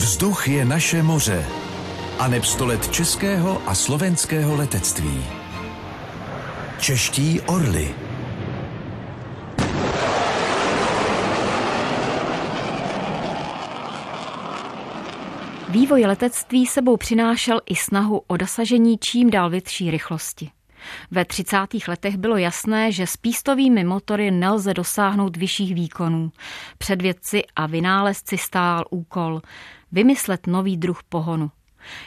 [0.00, 1.46] Vzduch je naše moře
[2.18, 2.42] a neb
[2.90, 5.24] českého a slovenského letectví.
[6.78, 7.94] Čeští orly.
[15.68, 20.50] Vývoj letectví sebou přinášel i snahu o dosažení čím dál větší rychlosti.
[21.10, 21.56] Ve 30.
[21.88, 26.32] letech bylo jasné, že s pístovými motory nelze dosáhnout vyšších výkonů.
[26.78, 29.40] Před vědci a vynálezci stál úkol
[29.92, 31.50] vymyslet nový druh pohonu.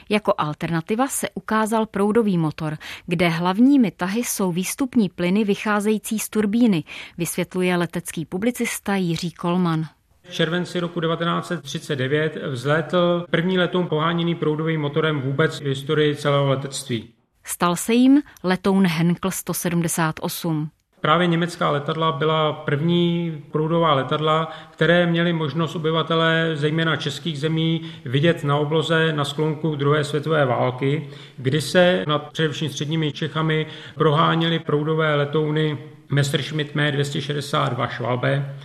[0.10, 6.84] Jako alternativa se ukázal proudový motor, kde hlavními tahy jsou výstupní plyny vycházející z turbíny,
[7.18, 9.86] vysvětluje letecký publicista Jiří Kolman.
[10.24, 17.14] V červenci roku 1939 vzlétl první letoun poháněný proudovým motorem vůbec v historii celého letectví.
[17.44, 20.70] Stal se jim letoun Henkel 178.
[21.04, 28.44] Právě německá letadla byla první proudová letadla, které měly možnost obyvatelé, zejména českých zemí, vidět
[28.44, 35.16] na obloze na sklonku druhé světové války, kdy se nad především středními Čechami proháněly proudové
[35.16, 35.78] letouny
[36.10, 38.56] Messerschmitt Me 262 Schwalbe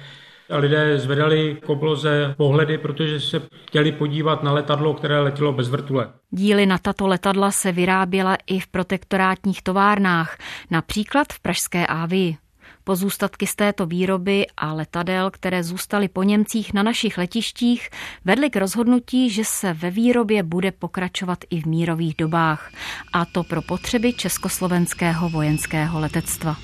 [0.51, 6.09] lidé zvedali k obloze pohledy, protože se chtěli podívat na letadlo, které letělo bez vrtule.
[6.31, 10.39] Díly na tato letadla se vyráběla i v protektorátních továrnách,
[10.71, 12.37] například v Pražské Ávii.
[12.85, 17.91] Pozůstatky z této výroby a letadel, které zůstaly po Němcích na našich letištích,
[18.25, 22.71] vedly k rozhodnutí, že se ve výrobě bude pokračovat i v mírových dobách,
[23.13, 26.57] a to pro potřeby československého vojenského letectva.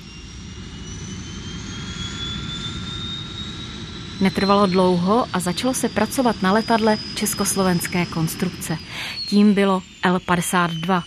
[4.21, 8.77] Netrvalo dlouho a začalo se pracovat na letadle československé konstrukce.
[9.29, 11.03] Tím bylo L-52.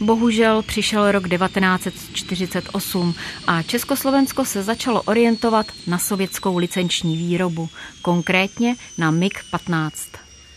[0.00, 3.14] Bohužel přišel rok 1948
[3.46, 7.68] a Československo se začalo orientovat na sovětskou licenční výrobu,
[8.02, 9.90] konkrétně na MiG-15.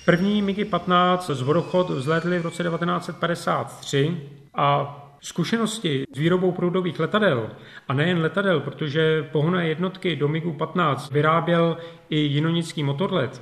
[0.05, 4.17] První MiG-15 z vodochod vzlétly v roce 1953
[4.55, 7.49] a Zkušenosti s výrobou proudových letadel,
[7.87, 11.77] a nejen letadel, protože pohonné jednotky do MiGu-15 vyráběl
[12.09, 13.41] i jinonický motorlet,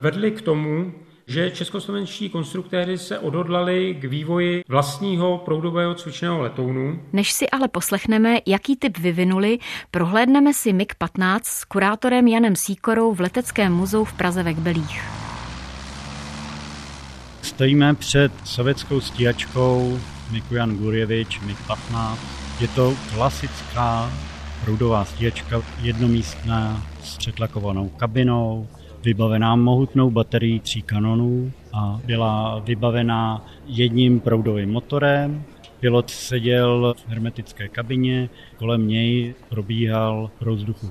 [0.00, 0.92] vedly k tomu,
[1.26, 7.00] že českoslovenští konstruktéři se odhodlali k vývoji vlastního proudového cvičného letounu.
[7.12, 9.58] Než si ale poslechneme, jaký typ vyvinuli,
[9.90, 15.02] prohlédneme si MiG-15 s kurátorem Janem Síkorou v Leteckém muzeu v Praze ve Kbelích.
[17.42, 19.98] Stojíme před sovětskou stíhačkou
[20.32, 22.16] Mikujan Gurjevič, MiG-15.
[22.60, 24.12] Je to klasická
[24.64, 28.66] proudová stíhačka, jednomístná s přetlakovanou kabinou,
[29.04, 35.44] vybavená mohutnou baterií tří kanonů a byla vybavená jedním proudovým motorem.
[35.80, 40.30] Pilot seděl v hermetické kabině, kolem něj probíhal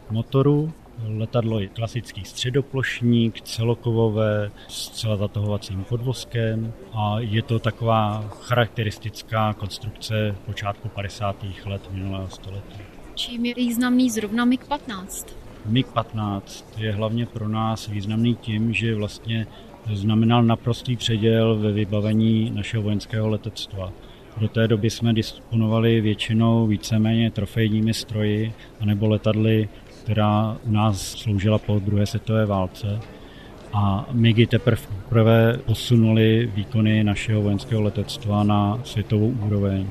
[0.08, 0.74] k motoru
[1.08, 10.36] Letadlo je klasický středoplošník, celokovové, s celá zatahovacím podvozkem a je to taková charakteristická konstrukce
[10.46, 11.46] počátku 50.
[11.66, 12.82] let minulého století.
[13.16, 15.26] Čím je významný zrovna MiG-15?
[15.70, 16.42] MiG-15
[16.78, 19.48] je hlavně pro nás významný tím, že vlastně
[19.94, 23.94] znamenal naprostý předěl ve vybavení našeho vojenského letectva.
[24.38, 29.70] Do té doby jsme disponovali většinou víceméně trofejními stroji anebo letadly
[30.04, 33.00] která u nás sloužila po druhé světové válce.
[33.74, 39.88] A MIGy teprve posunuli výkony našeho vojenského letectva na světovou úroveň.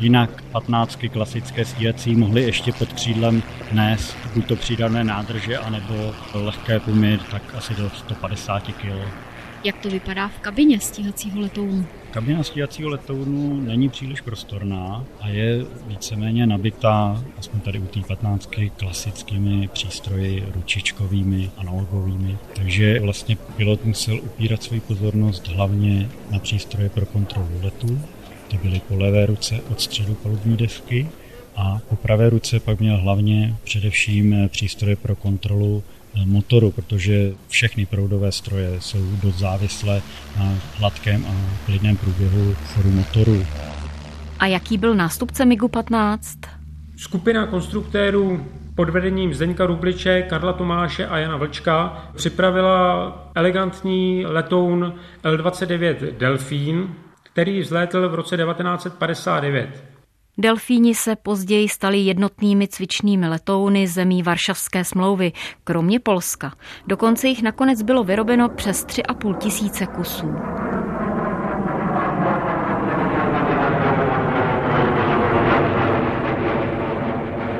[0.00, 3.42] Jinak 15 klasické stíhací mohly ještě pod křídlem
[3.72, 9.31] nést buď to přídavné nádrže, anebo lehké pumy, tak asi do 150 kg.
[9.64, 11.86] Jak to vypadá v kabině stíhacího letounu?
[12.10, 18.50] Kabina stíhacího letounu není příliš prostorná a je víceméně nabitá, aspoň tady u té 15
[18.76, 22.36] klasickými přístroji ručičkovými, analogovými.
[22.56, 28.00] Takže vlastně pilot musel upírat svou pozornost hlavně na přístroje pro kontrolu letu.
[28.48, 31.08] Ty byly po levé ruce od středu palubní desky
[31.56, 35.82] a po pravé ruce pak měl hlavně především přístroje pro kontrolu
[36.24, 40.02] motoru, protože všechny proudové stroje jsou dost závislé
[40.38, 43.46] na hladkém a klidném průběhu chodu motoru.
[44.38, 46.18] A jaký byl nástupce MiGu-15?
[46.96, 55.96] Skupina konstruktérů pod vedením Zdeňka Rubliče, Karla Tomáše a Jana Vlčka připravila elegantní letoun L-29
[56.18, 59.91] Delfín, který vzlétl v roce 1959.
[60.38, 65.32] Delfíni se později stali jednotnými cvičnými letouny zemí Varšavské smlouvy,
[65.64, 66.52] kromě Polska.
[66.86, 70.26] Dokonce jich nakonec bylo vyrobeno přes 3,5 tisíce kusů.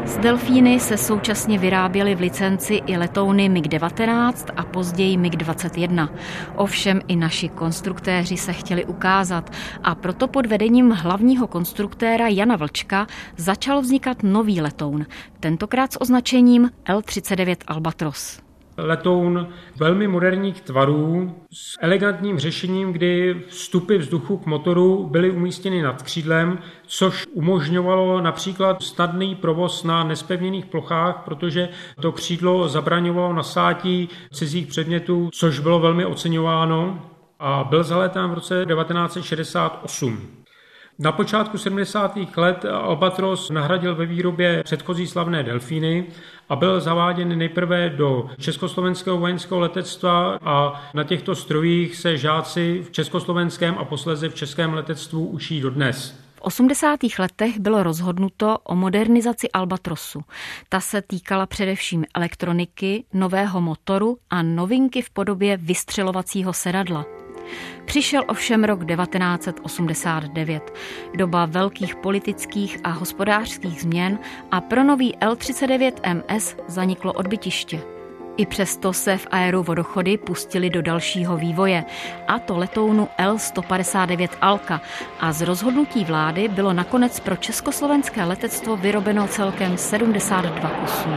[0.04, 6.08] S Delfíny se současně vyráběly v licenci i letouny MiG-19 a později MiG-21.
[6.56, 9.50] Ovšem i naši konstruktéři se chtěli ukázat
[9.82, 13.06] a proto pod vedením hlavního konstruktéra Jana Vlčka
[13.36, 15.06] začal vznikat nový letoun,
[15.40, 18.51] tentokrát s označením L-39 Albatros
[18.82, 26.02] letoun velmi moderních tvarů s elegantním řešením, kdy vstupy vzduchu k motoru byly umístěny nad
[26.02, 31.68] křídlem, což umožňovalo například snadný provoz na nespevněných plochách, protože
[32.00, 37.02] to křídlo zabraňovalo nasátí cizích předmětů, což bylo velmi oceňováno
[37.38, 40.41] a byl zaletán v roce 1968.
[40.98, 42.18] Na počátku 70.
[42.36, 46.06] let Albatros nahradil ve výrobě předchozí slavné delfíny
[46.48, 52.90] a byl zaváděn nejprve do československého vojenského letectva a na těchto strojích se žáci v
[52.90, 56.14] československém a posleze v českém letectvu učí dodnes.
[56.34, 57.00] V 80.
[57.18, 60.20] letech bylo rozhodnuto o modernizaci Albatrosu.
[60.68, 67.21] Ta se týkala především elektroniky, nového motoru a novinky v podobě vystřelovacího sedadla.
[67.84, 70.72] Přišel ovšem rok 1989,
[71.14, 74.18] doba velkých politických a hospodářských změn
[74.50, 77.80] a pro nový L-39MS zaniklo odbytiště.
[78.36, 81.84] I přesto se v aeru vodochody pustili do dalšího vývoje,
[82.28, 84.80] a to letounu L-159 Alka
[85.20, 91.08] a z rozhodnutí vlády bylo nakonec pro československé letectvo vyrobeno celkem 72 kusů.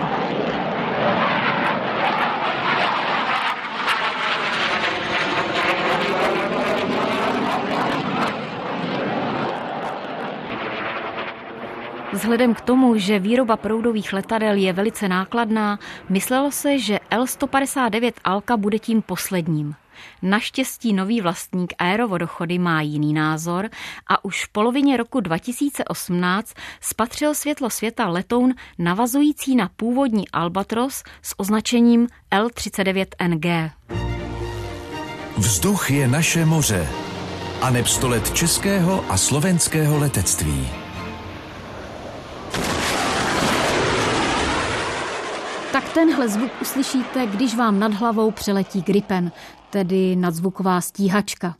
[12.25, 15.79] Vzhledem k tomu, že výroba proudových letadel je velice nákladná,
[16.09, 19.75] myslelo se, že L-159 Alka bude tím posledním.
[20.21, 23.69] Naštěstí nový vlastník aerovodochody má jiný názor
[24.07, 31.39] a už v polovině roku 2018 spatřil světlo světa letoun navazující na původní Albatros s
[31.39, 33.71] označením L-39NG.
[35.37, 36.87] Vzduch je naše moře
[37.61, 40.84] a nepstolet českého a slovenského letectví.
[45.75, 49.31] Tak tenhle zvuk uslyšíte, když vám nad hlavou přeletí Gripen,
[49.69, 51.55] tedy nadzvuková stíhačka.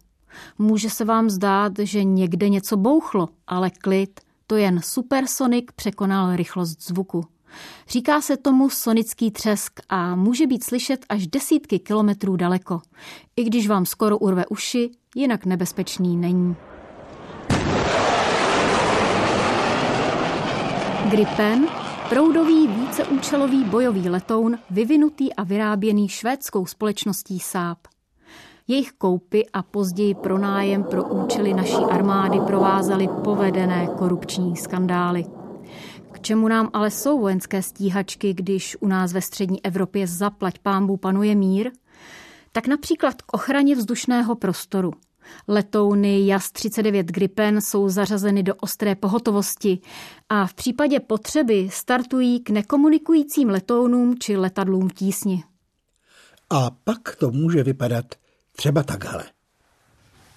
[0.58, 6.82] Může se vám zdát, že někde něco bouchlo, ale klid, to jen supersonik překonal rychlost
[6.82, 7.26] zvuku.
[7.90, 12.82] Říká se tomu sonický třesk a může být slyšet až desítky kilometrů daleko.
[13.36, 16.56] I když vám skoro urve uši, jinak nebezpečný není.
[21.10, 27.78] Gripen Proudový víceúčelový bojový letoun vyvinutý a vyráběný švédskou společností Saab.
[28.68, 35.26] Jejich koupy a později pronájem pro účely naší armády provázaly povedené korupční skandály.
[36.12, 40.98] K čemu nám ale jsou vojenské stíhačky, když u nás ve střední Evropě zaplať pámbu
[40.98, 41.72] panuje mír?
[42.52, 44.92] Tak například k ochraně vzdušného prostoru–
[45.48, 49.80] Letouny JAS-39 Gripen jsou zařazeny do ostré pohotovosti
[50.30, 55.44] a v případě potřeby startují k nekomunikujícím letounům či letadlům tísni.
[56.50, 58.06] A pak to může vypadat
[58.56, 59.26] třeba takhle.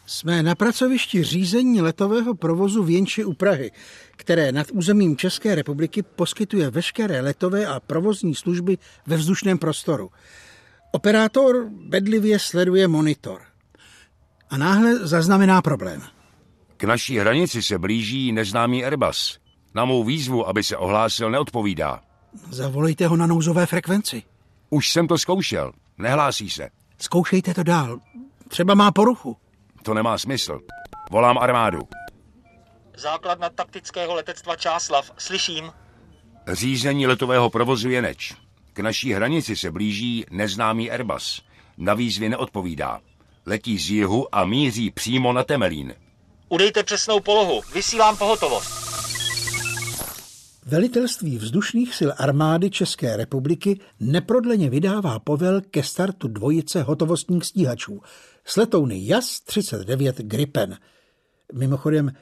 [0.06, 3.70] Jsme na pracovišti řízení letového provozu Věnči u Prahy,
[4.17, 10.11] které nad územím České republiky poskytuje veškeré letové a provozní služby ve vzdušném prostoru.
[10.93, 13.47] Operátor bedlivě sleduje monitor
[14.50, 16.02] a náhle zaznamená problém.
[16.76, 19.38] K naší hranici se blíží neznámý Airbus.
[19.74, 22.00] Na mou výzvu, aby se ohlásil, neodpovídá.
[22.50, 24.22] Zavolejte ho na nouzové frekvenci.
[24.70, 25.72] Už jsem to zkoušel.
[25.98, 26.69] Nehlásí se.
[26.98, 27.98] Zkoušejte to dál.
[28.48, 29.36] Třeba má poruchu.
[29.82, 30.60] To nemá smysl.
[31.10, 31.78] Volám armádu.
[32.96, 35.10] Základna taktického letectva Čáslav.
[35.19, 35.72] Slyším.
[36.52, 38.34] Řízení letového provozu je neč.
[38.72, 41.43] K naší hranici se blíží neznámý Airbus.
[41.78, 43.00] Na výzvy neodpovídá.
[43.48, 45.94] Letí z jihu a míří přímo na Temelín.
[46.48, 47.60] Udejte přesnou polohu.
[47.74, 48.70] Vysílám pohotovost.
[50.67, 58.00] Velitelství vzdušných sil armády České republiky neprodleně vydává povel ke startu dvojice hotovostních stíhačů
[58.44, 60.78] s letouny JAS-39 Gripen.
[61.52, 62.12] Mimochodem,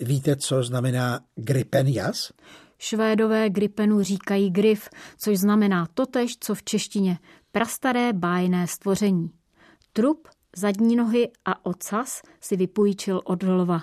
[0.00, 2.32] víte, co znamená Gripen JAS?
[2.78, 4.88] Švédové Gripenu říkají grif,
[5.18, 7.18] což znamená totež, co v češtině
[7.52, 9.30] prastaré bájné stvoření.
[9.92, 13.82] Trup Zadní nohy a ocas si vypůjčil od lva.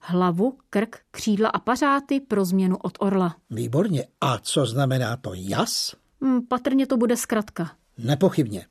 [0.00, 3.36] Hlavu, krk, křídla a pařáty pro změnu od orla.
[3.50, 4.06] Výborně.
[4.20, 5.94] A co znamená to jas?
[6.22, 7.76] Hmm, patrně to bude zkratka.
[7.98, 8.66] Nepochybně.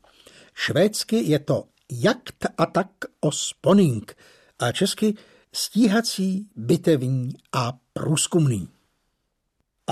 [0.54, 2.90] Švédsky je to jakt atak
[3.20, 4.16] o sponing
[4.60, 5.16] a česky
[5.54, 8.68] stíhací, bitevní a průzkumný.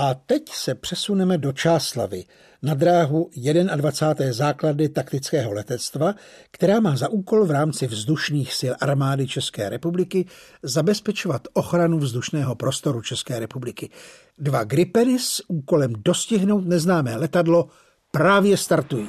[0.02, 2.24] A teď se přesuneme do Čáslavy,
[2.62, 3.30] na dráhu
[3.76, 4.32] 21.
[4.32, 6.14] základy taktického letectva,
[6.50, 10.26] která má za úkol v rámci vzdušných sil armády České republiky
[10.62, 13.90] zabezpečovat ochranu vzdušného prostoru České republiky.
[14.38, 17.68] Dva Gripeny s úkolem dostihnout neznámé letadlo
[18.10, 19.08] právě startují.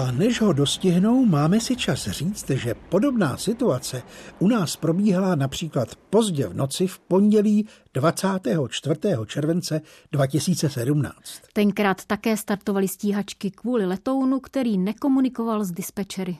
[0.00, 4.02] A než ho dostihnou, máme si čas říct, že podobná situace
[4.38, 8.94] u nás probíhala například pozdě v noci v pondělí 24.
[9.26, 9.80] července
[10.12, 11.14] 2017.
[11.52, 16.38] Tenkrát také startovaly stíhačky kvůli letounu, který nekomunikoval s dispečery.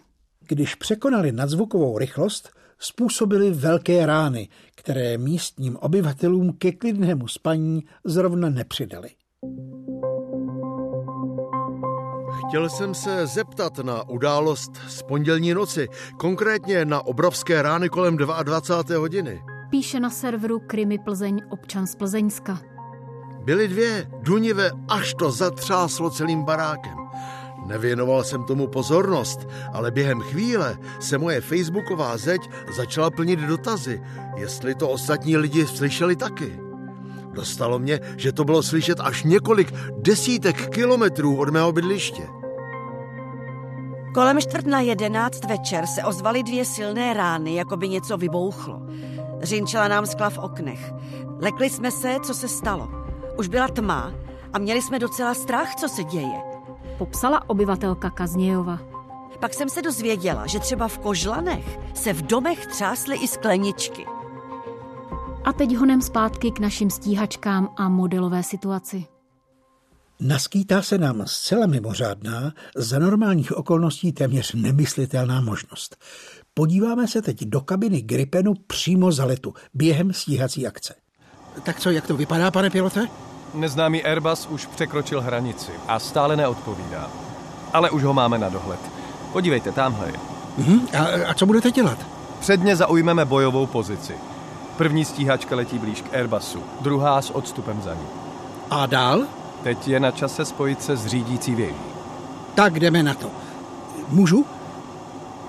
[0.49, 9.11] Když překonali nadzvukovou rychlost, způsobili velké rány, které místním obyvatelům ke klidnému spaní zrovna nepřidali.
[12.51, 18.99] Chtěl jsem se zeptat na událost z pondělní noci, konkrétně na obrovské rány kolem 22.
[18.99, 19.43] hodiny.
[19.71, 22.61] Píše na serveru Krymy Plzeň občan z Plzeňska.
[23.45, 26.97] Byly dvě, dunivé, až to zatřáslo celým barákem.
[27.67, 32.41] Nevěnoval jsem tomu pozornost, ale během chvíle se moje facebooková zeď
[32.77, 34.03] začala plnit dotazy,
[34.37, 36.61] jestli to ostatní lidi slyšeli taky.
[37.33, 42.40] Dostalo mě, že to bylo slyšet až několik desítek kilometrů od mého bydliště.
[44.15, 48.83] Kolem čtvrt na jedenáct večer se ozvaly dvě silné rány, jako by něco vybouchlo.
[49.43, 50.93] Řinčela nám skla v oknech.
[51.41, 52.89] Lekli jsme se, co se stalo.
[53.39, 54.13] Už byla tma
[54.53, 56.43] a měli jsme docela strach, co se děje.
[56.99, 58.79] Popsala obyvatelka Kaznějova.
[59.41, 64.07] Pak jsem se dozvěděla, že třeba v Kožlanech se v domech třásly i skleničky.
[65.45, 69.05] A teď honem zpátky k našim stíhačkám a modelové situaci.
[70.21, 75.97] Naskýtá se nám zcela mimořádná, za normálních okolností téměř nemyslitelná možnost.
[76.55, 80.95] Podíváme se teď do kabiny Gripenu přímo za letu, během stíhací akce.
[81.63, 83.09] Tak co, jak to vypadá, pane pilote?
[83.55, 87.11] Neznámý Airbus už překročil hranici a stále neodpovídá.
[87.73, 88.81] Ale už ho máme na dohled.
[89.33, 90.19] Podívejte, tamhle je.
[90.59, 92.07] Mhm, a, a co budete dělat?
[92.41, 94.15] Předně zaujmeme bojovou pozici.
[94.77, 98.07] První stíhačka letí blíž k Airbusu, druhá s odstupem za ní.
[98.71, 99.27] A dál?
[99.63, 101.75] Teď je na čase spojit se s řídící věží.
[102.55, 103.31] Tak jdeme na to.
[104.09, 104.47] Můžu?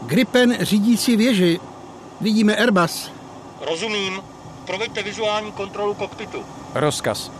[0.05, 1.59] Gripen řídící věži.
[2.21, 3.11] Vidíme Airbus.
[3.69, 4.13] Rozumím.
[4.65, 6.37] Proveďte vizuální kontrolu kokpitu.
[6.75, 7.31] Rozkaz.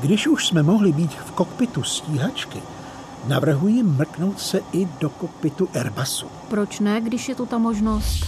[0.00, 2.62] Když už jsme mohli být v kokpitu stíhačky,
[3.26, 6.26] navrhuji mrknout se i do kokpitu Airbusu.
[6.48, 8.24] Proč ne, když je tu ta možnost?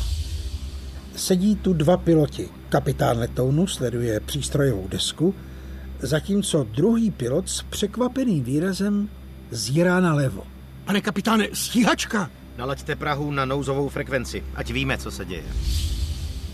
[1.16, 2.48] Sedí tu dva piloti.
[2.68, 5.34] Kapitán letounu sleduje přístrojovou desku,
[6.00, 9.08] zatímco druhý pilot s překvapeným výrazem
[9.50, 10.44] zírá na levo.
[10.84, 12.30] Pane kapitáne, stíhačka!
[12.56, 15.44] Nalaďte Prahu na nouzovou frekvenci, ať víme, co se děje.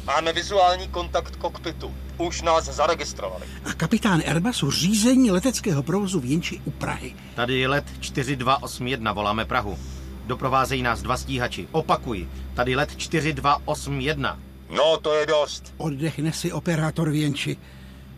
[0.05, 1.95] Máme vizuální kontakt kokpitu.
[2.19, 3.47] Už nás zaregistrovali.
[3.65, 7.15] A kapitán Airbusu řízení leteckého provozu v Jinči u Prahy.
[7.35, 9.79] Tady je let 4281, voláme Prahu.
[10.27, 11.69] Doprovázejí nás dva stíhači.
[11.73, 14.39] Opakuji, tady let 4281.
[14.77, 15.75] No, to je dost.
[15.77, 17.57] Oddechne si operátor v Jenči.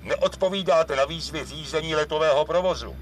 [0.04, 2.96] Neodpovídáte na výzvy řízení letového provozu.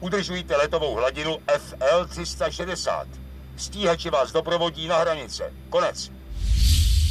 [0.00, 3.08] Udržujte letovou hladinu FL 360.
[3.56, 5.52] Stíhači vás doprovodí na hranice.
[5.70, 6.10] Konec.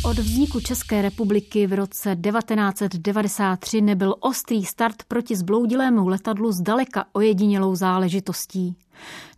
[0.05, 7.75] Od vzniku České republiky v roce 1993 nebyl ostrý start proti zbloudilému letadlu zdaleka ojedinělou
[7.75, 8.75] záležitostí.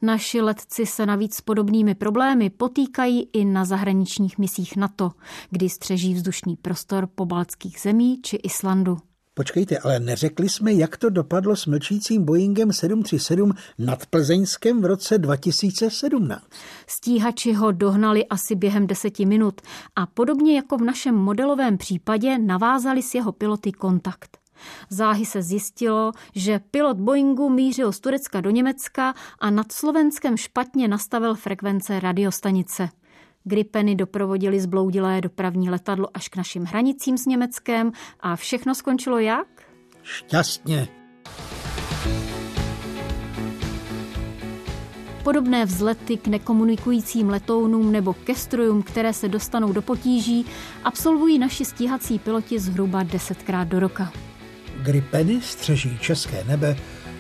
[0.01, 5.11] Naši letci se navíc s podobnými problémy potýkají i na zahraničních misích NATO,
[5.49, 8.97] kdy střeží vzdušný prostor pobaltských zemí či Islandu.
[9.39, 15.17] Počkejte, ale neřekli jsme, jak to dopadlo s mlčícím Boeingem 737 nad Plzeňskem v roce
[15.17, 16.43] 2017.
[16.87, 19.61] Stíhači ho dohnali asi během deseti minut
[19.95, 24.37] a podobně jako v našem modelovém případě navázali s jeho piloty kontakt.
[24.89, 30.87] Záhy se zjistilo, že pilot Boeingu mířil z Turecka do Německa a nad Slovenskem špatně
[30.87, 32.89] nastavil frekvence radiostanice.
[33.43, 39.47] Gripeny doprovodili zbloudilé dopravní letadlo až k našim hranicím s Německem a všechno skončilo jak?
[40.03, 40.87] Šťastně.
[45.23, 50.45] Podobné vzlety k nekomunikujícím letounům nebo ke strojům, které se dostanou do potíží,
[50.83, 54.13] absolvují naši stíhací piloti zhruba desetkrát do roka.
[54.83, 56.77] Gripeny střeží české nebe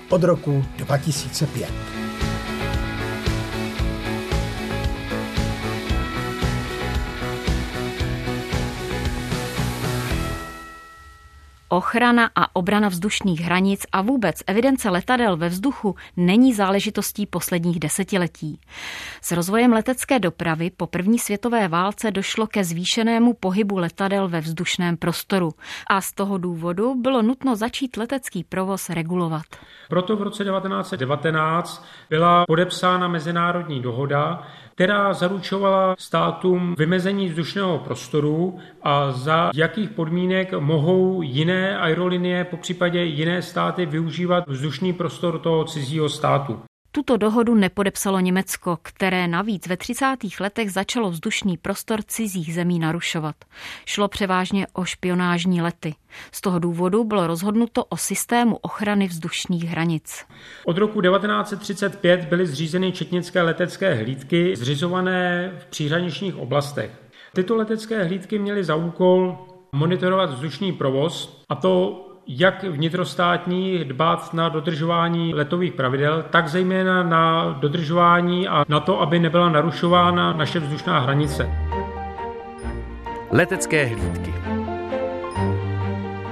[0.09, 2.08] od roku 2005.
[11.69, 18.59] Ochrana a obrana vzdušných hranic a vůbec evidence letadel ve vzduchu není záležitostí posledních desetiletí.
[19.21, 24.97] S rozvojem letecké dopravy po první světové válce došlo ke zvýšenému pohybu letadel ve vzdušném
[24.97, 25.51] prostoru
[25.89, 29.45] a z toho důvodu bylo nutno začít letecký provoz regulovat.
[29.89, 34.43] Proto v roce 1919 byla podepsána mezinárodní dohoda,
[34.79, 43.03] která zaručovala státům vymezení vzdušného prostoru a za jakých podmínek mohou jiné aerolinie, po případě
[43.03, 46.59] jiné státy využívat vzdušný prostor toho cizího státu.
[46.99, 50.15] Tuto dohodu nepodepsalo Německo, které navíc ve 30.
[50.39, 53.35] letech začalo vzdušný prostor cizích zemí narušovat.
[53.85, 55.95] Šlo převážně o špionážní lety.
[56.31, 60.25] Z toho důvodu bylo rozhodnuto o systému ochrany vzdušných hranic.
[60.65, 66.91] Od roku 1935 byly zřízeny četnické letecké hlídky zřizované v příhraničních oblastech.
[67.35, 69.37] Tyto letecké hlídky měly za úkol
[69.71, 77.51] monitorovat vzdušný provoz, a to jak vnitrostátní dbát na dodržování letových pravidel, tak zejména na
[77.59, 81.49] dodržování a na to, aby nebyla narušována naše vzdušná hranice.
[83.31, 84.33] Letecké hlídky.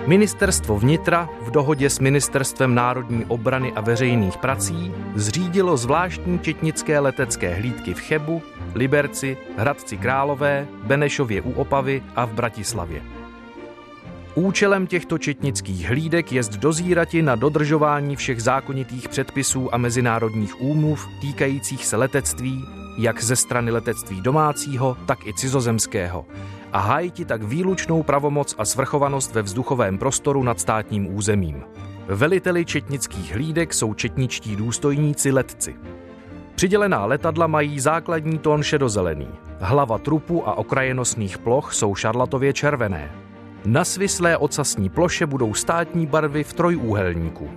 [0.08, 7.54] Ministerstvo vnitra v dohodě s Ministerstvem národní obrany a veřejných prací zřídilo zvláštní četnické letecké
[7.54, 8.42] hlídky v Chebu,
[8.76, 13.17] Liberci, Hradci Králové, Benešově u Opavy a v Bratislavě.
[14.38, 21.86] Účelem těchto četnických hlídek je dozírati na dodržování všech zákonitých předpisů a mezinárodních úmluv týkajících
[21.86, 22.66] se letectví,
[22.98, 26.26] jak ze strany letectví domácího, tak i cizozemského,
[26.74, 31.64] a hájiti tak výlučnou pravomoc a svrchovanost ve vzduchovém prostoru nad státním územím.
[32.08, 35.76] Veliteli četnických hlídek jsou četničtí důstojníci letci.
[36.56, 39.30] Přidělená letadla mají základní tón šedozelený.
[39.60, 43.27] Hlava trupu a okraje nosných ploch jsou šarlatově červené.
[43.68, 47.50] Na svislé ocasní ploše budou státní barvy v trojúhelníku.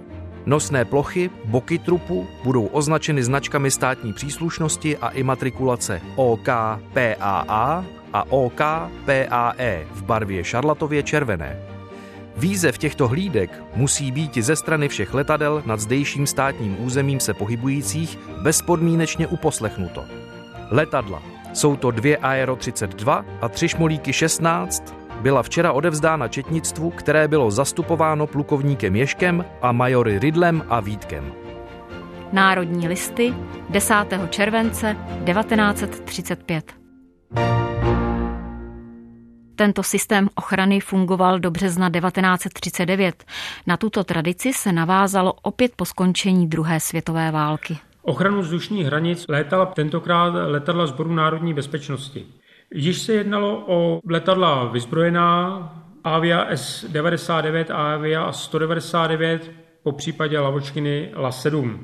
[0.46, 6.48] Nosné plochy, boky trupu budou označeny značkami státní příslušnosti a imatrikulace OK
[6.92, 8.60] PAA a OK
[9.06, 11.58] PAE v barvě šarlatově červené.
[12.36, 18.18] Výzev těchto hlídek musí být ze strany všech letadel nad zdejším státním územím se pohybujících
[18.42, 20.04] bezpodmínečně uposlechnuto.
[20.70, 27.28] Letadla jsou to dvě Aero 32 a tři šmolíky 16 byla včera odevzdána četnictvu, které
[27.28, 31.32] bylo zastupováno plukovníkem Ješkem a majory Ridlem a Vítkem.
[32.32, 33.34] Národní listy
[33.70, 33.94] 10.
[34.30, 36.74] července 1935.
[39.56, 43.24] Tento systém ochrany fungoval do března 1939.
[43.66, 47.78] Na tuto tradici se navázalo opět po skončení druhé světové války.
[48.02, 52.26] Ochranu vzdušních hranic létala tentokrát letadla Sboru národní bezpečnosti.
[52.74, 55.72] Již se jednalo o letadla vyzbrojená
[56.04, 59.50] Avia S-99 a Avia 199,
[59.82, 61.78] po případě Lavočkiny La-7.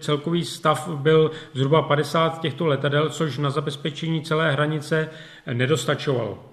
[0.00, 5.10] Celkový stav byl zhruba 50 těchto letadel, což na zabezpečení celé hranice
[5.52, 6.44] nedostačovalo.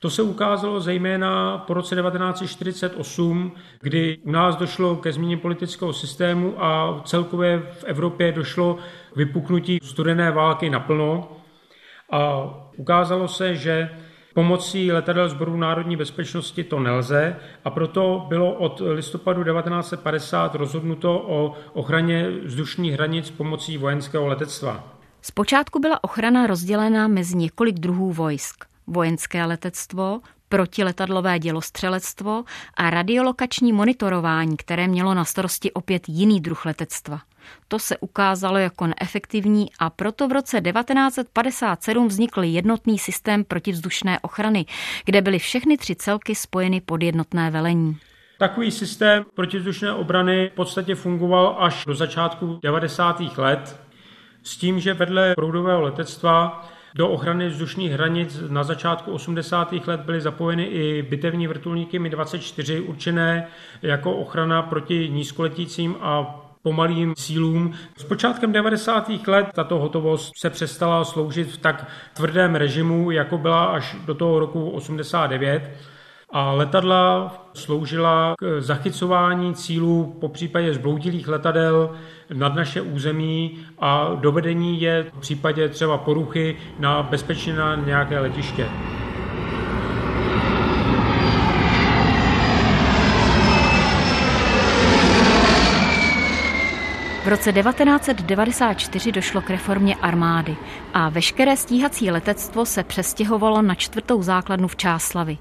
[0.00, 6.64] To se ukázalo zejména po roce 1948, kdy u nás došlo ke změně politického systému
[6.64, 8.78] a celkově v Evropě došlo
[9.12, 11.41] k vypuknutí studené války naplno
[12.12, 13.90] a ukázalo se, že
[14.34, 21.54] Pomocí letadel Sboru národní bezpečnosti to nelze a proto bylo od listopadu 1950 rozhodnuto o
[21.72, 24.84] ochraně vzdušních hranic pomocí vojenského letectva.
[25.22, 28.64] Zpočátku byla ochrana rozdělena mezi několik druhů vojsk.
[28.86, 32.44] Vojenské letectvo, protiletadlové dělostřelectvo
[32.76, 37.20] a radiolokační monitorování, které mělo na starosti opět jiný druh letectva.
[37.68, 44.66] To se ukázalo jako neefektivní a proto v roce 1957 vznikl jednotný systém protivzdušné ochrany,
[45.04, 47.98] kde byly všechny tři celky spojeny pod jednotné velení.
[48.38, 53.20] Takový systém protivzdušné obrany v podstatě fungoval až do začátku 90.
[53.38, 53.80] let,
[54.42, 59.72] s tím, že vedle proudového letectva do ochrany vzdušných hranic na začátku 80.
[59.86, 63.48] let byly zapojeny i bitevní vrtulníky Mi-24 určené
[63.82, 67.72] jako ochrana proti nízkoletícím a pomalým cílům.
[67.96, 69.10] S počátkem 90.
[69.26, 74.38] let tato hotovost se přestala sloužit v tak tvrdém režimu, jako byla až do toho
[74.38, 75.70] roku 89
[76.30, 81.90] a letadla sloužila k zachycování cílů po případě zbloudilých letadel
[82.34, 88.68] nad naše území a dovedení je v případě třeba poruchy na bezpečně na nějaké letiště.
[97.24, 100.56] V roce 1994 došlo k reformě armády
[100.94, 105.38] a veškeré stíhací letectvo se přestěhovalo na čtvrtou základnu v Čáslavi.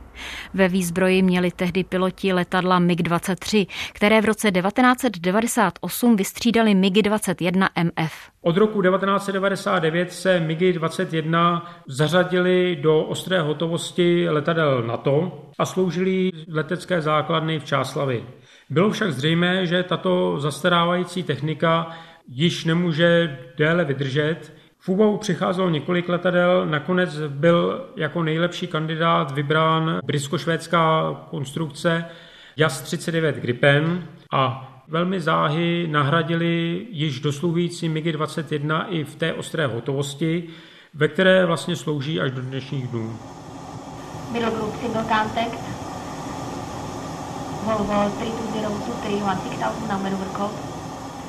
[0.53, 8.13] Ve výzbroji měli tehdy piloti letadla MiG-23, které v roce 1998 vystřídali MiG-21 MF.
[8.41, 17.59] Od roku 1999 se MiG-21 zařadili do ostré hotovosti letadel NATO a sloužili letecké základny
[17.59, 18.23] v Čáslavi.
[18.71, 21.91] Bylo však zřejmé, že tato zastarávající technika
[22.27, 24.53] již nemůže déle vydržet.
[24.79, 32.05] V úvahu přicházelo několik letadel, nakonec byl jako nejlepší kandidát vybrán britsko-švédská konstrukce
[32.57, 40.43] JAS 39 Gripen a velmi záhy nahradili již dosluhující MiG-21 i v té ostré hotovosti,
[40.93, 43.19] ve které vlastně slouží až do dnešních dnů.
[44.31, 45.80] Middle group single contact
[47.63, 49.37] Volvo 3202
[49.87, 50.71] na maneuver code.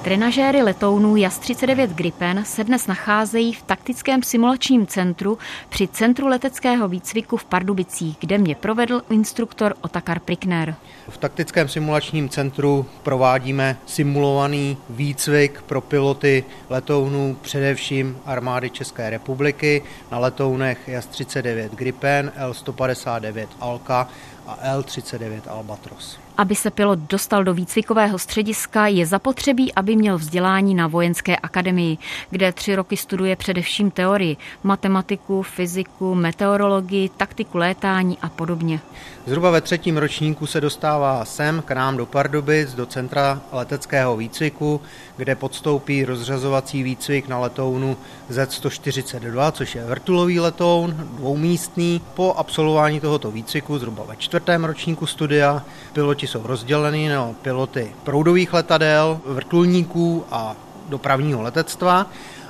[0.03, 7.37] Trenažéry letounů JAS-39 Gripen se dnes nacházejí v taktickém simulačním centru při Centru leteckého výcviku
[7.37, 10.75] v Pardubicích, kde mě provedl instruktor Otakar Prikner.
[11.09, 20.19] V taktickém simulačním centru provádíme simulovaný výcvik pro piloty letounů především armády České republiky na
[20.19, 24.09] letounech JAS-39 Gripen, L-159 Alka
[24.47, 26.22] a L-39 Albatros.
[26.39, 31.99] Aby se pilot dostal do výcvikového střediska, je zapotřebí, aby měl vzdělání na vojenské akademii,
[32.31, 38.81] kde tři roky studuje především teorii, matematiku, fyziku, meteorologii, taktiku létání a podobně.
[39.27, 44.81] Zhruba ve třetím ročníku se dostává sem k nám do Pardubic, do centra leteckého výcviku,
[45.17, 47.97] kde podstoupí rozřazovací výcvik na letounu
[48.29, 52.01] Z-142, což je vrtulový letoun, dvoumístný.
[52.15, 58.53] Po absolvování tohoto výcviku, zhruba ve čtvrtém ročníku studia, piloti jsou rozděleni na piloty proudových
[58.53, 60.57] letadel, vrtulníků a
[60.89, 62.07] dopravního letectva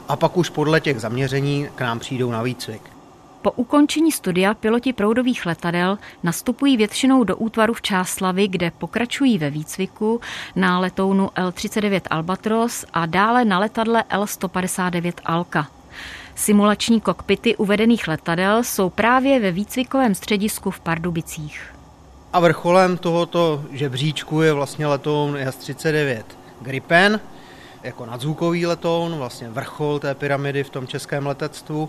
[0.08, 2.91] a pak už podle těch zaměření k nám přijdou na výcvik.
[3.42, 9.50] Po ukončení studia piloti proudových letadel nastupují většinou do útvaru v Čáslavi, kde pokračují ve
[9.50, 10.20] výcviku
[10.56, 15.68] na letounu L-39 Albatros a dále na letadle L-159 Alka.
[16.34, 21.74] Simulační kokpity uvedených letadel jsou právě ve výcvikovém středisku v Pardubicích.
[22.32, 26.22] A vrcholem tohoto žebříčku je vlastně letoun JAS-39
[26.60, 27.20] Gripen,
[27.82, 31.88] jako nadzvukový letoun, vlastně vrchol té pyramidy v tom českém letectvu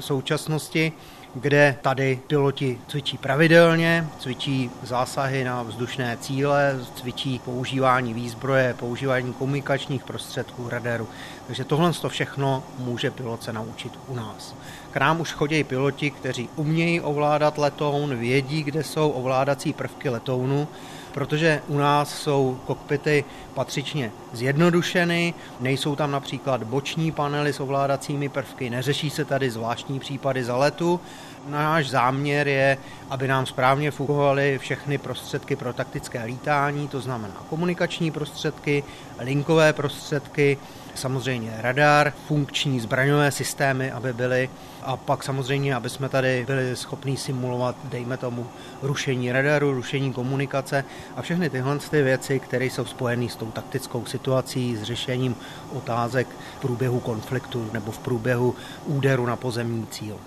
[0.00, 0.92] současnosti,
[1.34, 10.04] kde tady piloti cvičí pravidelně, cvičí zásahy na vzdušné cíle, cvičí používání výzbroje, používání komunikačních
[10.04, 11.08] prostředků, radaru.
[11.46, 14.54] Takže tohle to všechno může pilot se naučit u nás.
[14.90, 20.68] K nám už chodí piloti, kteří umějí ovládat letoun, vědí, kde jsou ovládací prvky letounu,
[21.14, 28.70] protože u nás jsou kokpity patřičně zjednodušeny, nejsou tam například boční panely s ovládacími prvky,
[28.70, 31.00] neřeší se tady zvláštní případy zaletu.
[31.46, 32.78] Náš záměr je,
[33.10, 38.84] aby nám správně fungovaly všechny prostředky pro taktické lítání, to znamená komunikační prostředky,
[39.18, 40.58] linkové prostředky,
[40.94, 44.50] samozřejmě radar, funkční zbraňové systémy, aby byly
[44.82, 48.46] a pak samozřejmě, aby jsme tady byli schopni simulovat, dejme tomu,
[48.82, 50.84] rušení radaru, rušení komunikace
[51.16, 55.36] a všechny tyhle ty věci, které jsou spojeny s tou taktickou situací, s řešením
[55.72, 56.28] otázek
[56.58, 58.54] v průběhu konfliktu nebo v průběhu
[58.86, 60.18] úderu na pozemní cíl.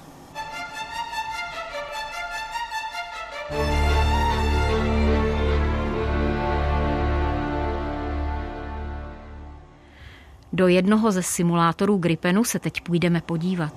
[10.55, 13.73] Do jednoho ze simulátorů Gripenu se teď půjdeme podívat.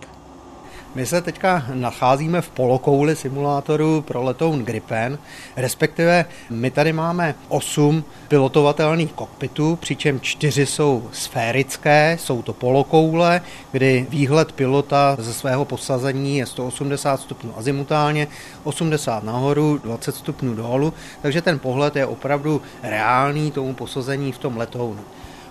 [0.95, 5.19] My se teďka nacházíme v polokouli simulátoru pro letoun Gripen,
[5.57, 13.41] respektive my tady máme osm pilotovatelných kokpitů, přičem čtyři jsou sférické, jsou to polokoule,
[13.73, 18.27] kdy výhled pilota ze svého posazení je 180 stupňů azimutálně,
[18.65, 24.57] 80 nahoru, 20 stupňů dolů, takže ten pohled je opravdu reálný tomu posazení v tom
[24.57, 25.01] letounu.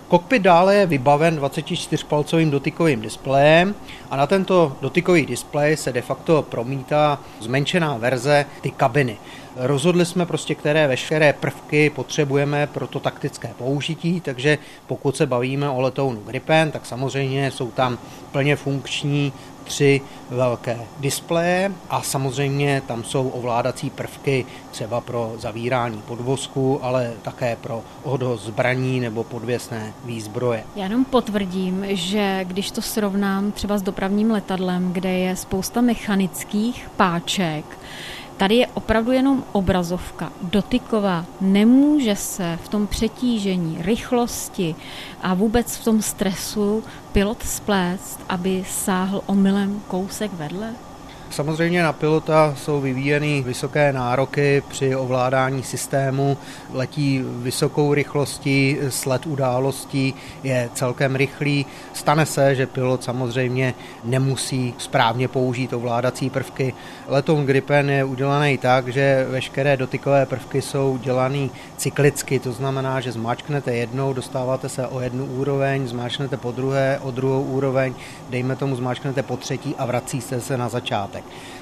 [0.08, 3.74] Kokpit dále je vybaven 24-palcovým dotykovým displejem
[4.10, 9.18] a na tento dotykový displej se de facto promítá zmenšená verze ty kabiny.
[9.56, 15.70] Rozhodli jsme prostě, které veškeré prvky potřebujeme pro to taktické použití, takže pokud se bavíme
[15.70, 17.98] o letounu Gripen, tak samozřejmě jsou tam
[18.32, 19.32] plně funkční
[19.68, 20.00] tři
[20.30, 27.82] velké displeje a samozřejmě tam jsou ovládací prvky třeba pro zavírání podvozku, ale také pro
[28.02, 30.64] odhoz zbraní nebo podvěsné výzbroje.
[30.76, 36.90] Já jenom potvrdím, že když to srovnám třeba s dopravním letadlem, kde je spousta mechanických
[36.96, 37.64] páček,
[38.38, 41.24] Tady je opravdu jenom obrazovka, dotyková.
[41.40, 44.74] Nemůže se v tom přetížení, rychlosti
[45.22, 50.74] a vůbec v tom stresu pilot splést, aby sáhl omylem kousek vedle?
[51.30, 56.36] Samozřejmě na pilota jsou vyvíjeny vysoké nároky při ovládání systému,
[56.72, 61.66] letí vysokou rychlostí, sled událostí je celkem rychlý.
[61.92, 66.74] Stane se, že pilot samozřejmě nemusí správně použít ovládací prvky.
[67.06, 73.12] Letoun Gripen je udělaný tak, že veškeré dotykové prvky jsou dělaný cyklicky, to znamená, že
[73.12, 77.94] zmáčknete jednou, dostáváte se o jednu úroveň, zmáčknete po druhé, o druhou úroveň,
[78.30, 81.17] dejme tomu zmáčknete po třetí a vracíte se na začátek.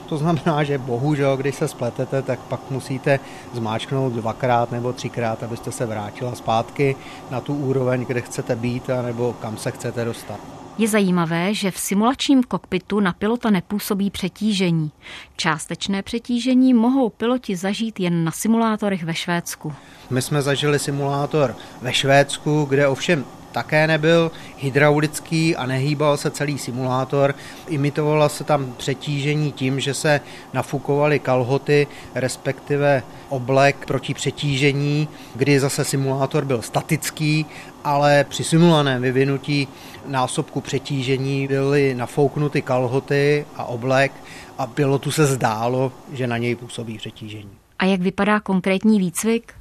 [0.09, 3.21] To znamená, že bohužel, když se spletete, tak pak musíte
[3.53, 6.97] zmáčknout dvakrát nebo třikrát, abyste se vrátila zpátky
[7.31, 10.41] na tu úroveň, kde chcete být, nebo kam se chcete dostat.
[10.79, 14.91] Je zajímavé, že v simulačním kokpitu na pilota nepůsobí přetížení.
[15.37, 19.73] Částečné přetížení mohou piloti zažít jen na simulátorech ve Švédsku.
[20.11, 23.25] My jsme zažili simulátor ve Švédsku, kde ovšem
[23.57, 27.35] také nebyl hydraulický a nehýbal se celý simulátor.
[27.69, 30.21] Imitovalo se tam přetížení tím, že se
[30.53, 37.47] nafukovaly kalhoty, respektive oblek proti přetížení, kdy zase simulátor byl statický,
[37.85, 39.69] ale při simulovaném vyvinutí
[40.07, 44.13] násobku přetížení byly nafouknuty kalhoty a oblek
[44.59, 47.51] a pilotu se zdálo, že na něj působí přetížení.
[47.79, 49.55] A jak vypadá konkrétní výcvik?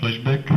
[0.00, 0.50] Flashback,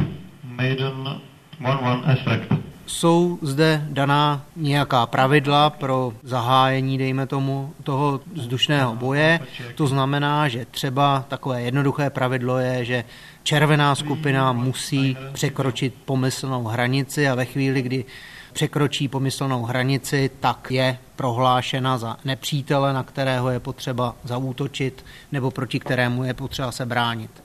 [0.44, 1.22] Maiden
[1.62, 9.40] 1-1 effect jsou zde daná nějaká pravidla pro zahájení, dejme tomu, toho vzdušného boje.
[9.76, 13.04] To znamená, že třeba takové jednoduché pravidlo je, že
[13.44, 18.06] červená skupina musí překročit pomyslnou hranici a ve chvíli, kdy
[18.54, 25.80] překročí pomyslnou hranici, tak je prohlášena za nepřítele, na kterého je potřeba zaútočit nebo proti
[25.80, 27.44] kterému je potřeba se bránit.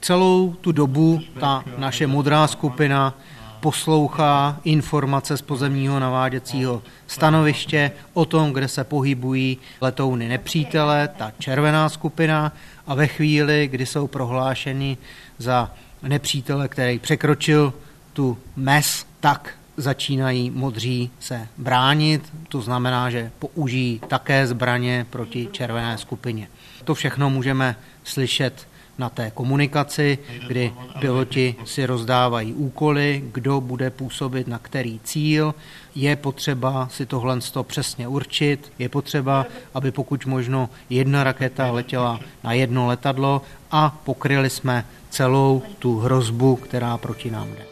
[0.00, 3.14] Celou tu dobu ta naše modrá skupina
[3.60, 11.88] poslouchá informace z pozemního naváděcího stanoviště o tom, kde se pohybují letouny nepřítele, ta červená
[11.88, 12.52] skupina
[12.86, 14.96] a ve chvíli, kdy jsou prohlášeni
[15.38, 17.72] za nepřítele, který překročil
[18.12, 25.98] tu mes, tak začínají modří se bránit, to znamená, že použijí také zbraně proti červené
[25.98, 26.48] skupině.
[26.84, 28.67] To všechno můžeme slyšet
[28.98, 35.54] na té komunikaci, kdy piloti si rozdávají úkoly, kdo bude působit na který cíl.
[35.94, 42.52] Je potřeba si tohle přesně určit, je potřeba, aby pokud možno jedna raketa letěla na
[42.52, 47.64] jedno letadlo a pokryli jsme celou tu hrozbu, která proti nám jde.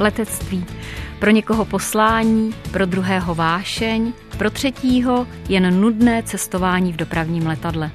[0.00, 0.64] Letectví.
[1.18, 7.90] Pro někoho poslání, pro druhého vášeň, pro třetího jen nudné cestování v dopravním letadle.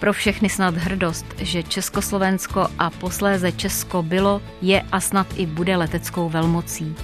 [0.00, 5.76] Pro všechny snad hrdost, že Československo a posléze Česko bylo, je a snad i bude
[5.76, 6.96] leteckou velmocí.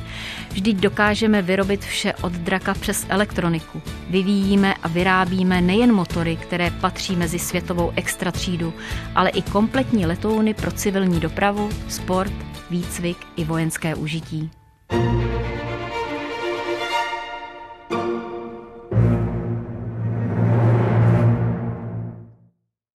[0.50, 3.82] Vždyť dokážeme vyrobit vše od draka přes elektroniku.
[4.10, 8.74] Vyvíjíme a vyrábíme nejen motory, které patří mezi světovou extratřídu,
[9.14, 12.32] ale i kompletní letouny pro civilní dopravu, sport,
[12.70, 14.50] výcvik i vojenské užití.